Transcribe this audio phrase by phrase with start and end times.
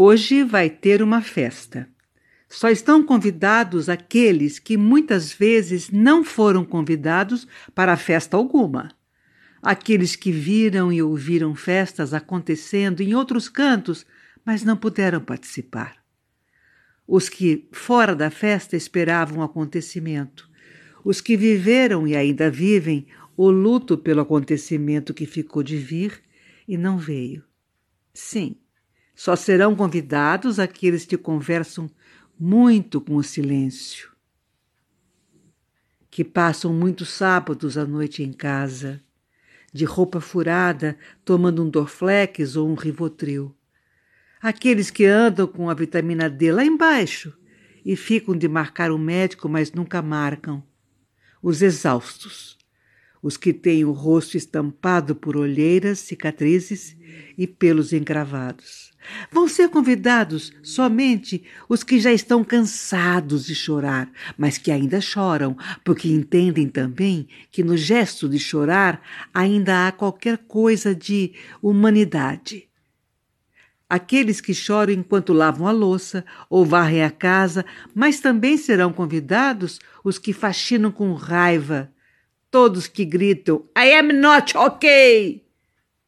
[0.00, 1.88] Hoje vai ter uma festa.
[2.48, 8.92] Só estão convidados aqueles que muitas vezes não foram convidados para festa alguma.
[9.60, 14.06] Aqueles que viram e ouviram festas acontecendo em outros cantos,
[14.44, 15.96] mas não puderam participar.
[17.04, 20.48] Os que, fora da festa, esperavam o acontecimento.
[21.04, 26.22] Os que viveram e ainda vivem o luto pelo acontecimento que ficou de vir
[26.68, 27.42] e não veio.
[28.14, 28.54] Sim,
[29.18, 31.90] só serão convidados aqueles que conversam
[32.38, 34.12] muito com o silêncio,
[36.08, 39.02] que passam muitos sábados à noite em casa,
[39.72, 43.52] de roupa furada, tomando um Dorflex ou um Rivotril.
[44.40, 47.36] Aqueles que andam com a vitamina D lá embaixo
[47.84, 50.62] e ficam de marcar o médico, mas nunca marcam.
[51.42, 52.56] Os exaustos
[53.22, 56.96] os que têm o rosto estampado por olheiras, cicatrizes
[57.36, 58.92] e pelos encravados.
[59.30, 65.56] Vão ser convidados somente os que já estão cansados de chorar, mas que ainda choram,
[65.84, 69.00] porque entendem também que no gesto de chorar
[69.32, 72.68] ainda há qualquer coisa de humanidade.
[73.88, 79.80] Aqueles que choram enquanto lavam a louça ou varrem a casa, mas também serão convidados
[80.04, 81.90] os que faxinam com raiva
[82.50, 85.44] todos que gritam I am not okay,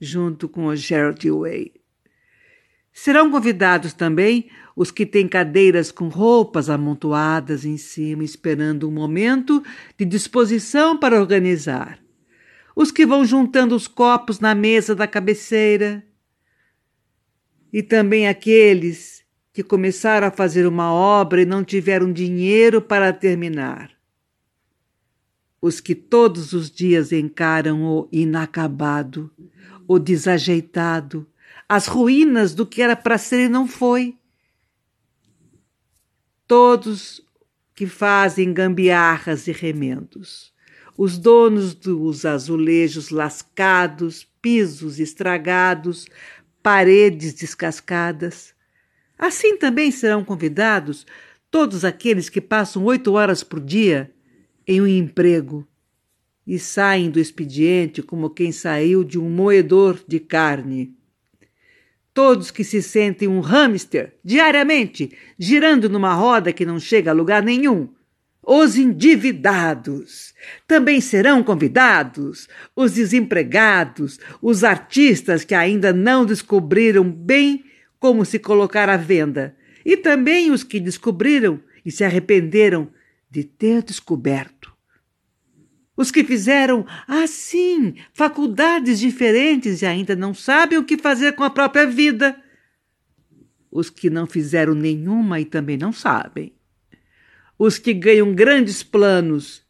[0.00, 1.72] junto com o Gerald Way.
[2.92, 9.62] Serão convidados também os que têm cadeiras com roupas amontoadas em cima, esperando um momento
[9.96, 11.98] de disposição para organizar.
[12.74, 16.04] Os que vão juntando os copos na mesa da cabeceira.
[17.70, 24.01] E também aqueles que começaram a fazer uma obra e não tiveram dinheiro para terminar
[25.62, 29.30] os que todos os dias encaram o inacabado,
[29.86, 31.24] o desajeitado,
[31.68, 34.18] as ruínas do que era para ser e não foi.
[36.48, 37.24] Todos
[37.76, 40.52] que fazem gambiarras e remendos,
[40.98, 46.06] os donos dos azulejos lascados, pisos estragados,
[46.60, 48.52] paredes descascadas.
[49.16, 51.06] Assim também serão convidados
[51.52, 54.12] todos aqueles que passam oito horas por dia
[54.66, 55.66] em um emprego
[56.46, 60.94] e saem do expediente como quem saiu de um moedor de carne.
[62.12, 67.42] Todos que se sentem um hamster diariamente, girando numa roda que não chega a lugar
[67.42, 67.88] nenhum.
[68.44, 70.34] Os endividados
[70.66, 77.64] também serão convidados, os desempregados, os artistas que ainda não descobriram bem
[78.00, 82.88] como se colocar à venda, e também os que descobriram e se arrependeram
[83.32, 84.70] de ter descoberto.
[85.96, 91.48] Os que fizeram, assim, faculdades diferentes e ainda não sabem o que fazer com a
[91.48, 92.38] própria vida.
[93.70, 96.52] Os que não fizeram nenhuma e também não sabem.
[97.58, 99.64] Os que ganham grandes planos.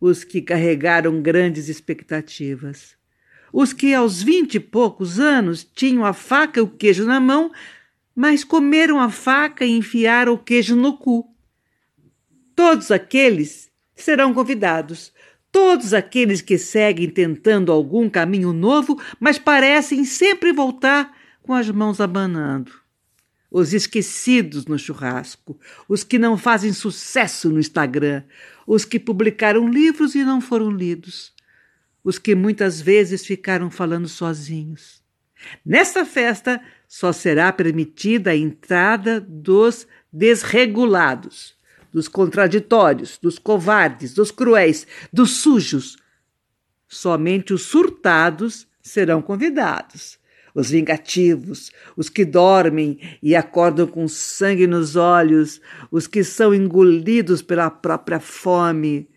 [0.00, 2.96] Os que carregaram grandes expectativas.
[3.52, 7.50] Os que aos vinte e poucos anos tinham a faca e o queijo na mão,
[8.14, 11.33] mas comeram a faca e enfiaram o queijo no cu.
[12.54, 15.12] Todos aqueles serão convidados.
[15.50, 22.00] Todos aqueles que seguem tentando algum caminho novo, mas parecem sempre voltar com as mãos
[22.00, 22.72] abanando.
[23.50, 28.24] Os esquecidos no churrasco, os que não fazem sucesso no Instagram,
[28.66, 31.32] os que publicaram livros e não foram lidos,
[32.02, 35.04] os que muitas vezes ficaram falando sozinhos.
[35.64, 41.54] Nesta festa só será permitida a entrada dos desregulados
[41.94, 45.96] dos contraditórios, dos covardes, dos cruéis, dos sujos.
[46.88, 50.18] Somente os surtados serão convidados.
[50.52, 57.42] Os vingativos, os que dormem e acordam com sangue nos olhos, os que são engolidos
[57.42, 59.08] pela própria fome,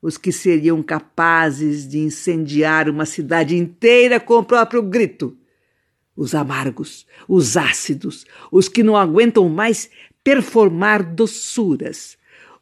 [0.00, 5.36] os que seriam capazes de incendiar uma cidade inteira com o próprio grito.
[6.16, 9.90] Os amargos, os ácidos, os que não aguentam mais
[10.24, 12.16] performar doçuras,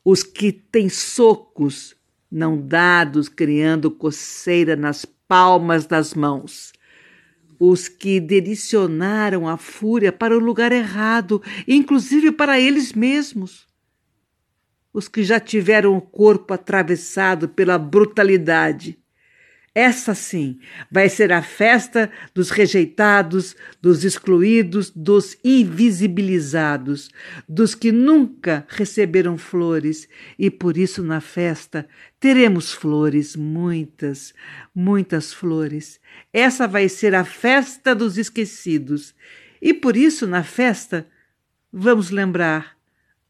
[0.04, 1.96] os que têm socos
[2.30, 6.72] não dados, criando coceira nas palmas das mãos,
[7.58, 13.66] os que direcionaram a fúria para o lugar errado, inclusive para eles mesmos,
[14.92, 18.98] os que já tiveram o corpo atravessado pela brutalidade,
[19.74, 20.58] essa sim
[20.90, 27.08] vai ser a festa dos rejeitados, dos excluídos, dos invisibilizados,
[27.48, 31.88] dos que nunca receberam flores, e por isso na festa
[32.18, 34.34] teremos flores, muitas,
[34.74, 36.00] muitas flores.
[36.32, 39.14] Essa vai ser a festa dos esquecidos.
[39.62, 41.06] E por isso, na festa,
[41.72, 42.76] vamos lembrar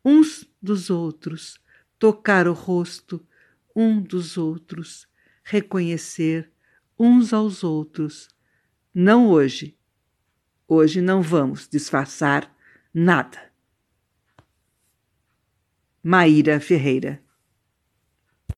[0.02, 1.60] uns dos outros,
[1.98, 3.20] tocar o rosto
[3.74, 5.06] um dos outros,
[5.50, 6.48] reconhecer
[6.96, 8.28] uns aos outros.
[8.94, 9.76] Não hoje.
[10.68, 12.54] Hoje não vamos disfarçar
[12.94, 13.50] nada.
[16.02, 17.20] Maíra Ferreira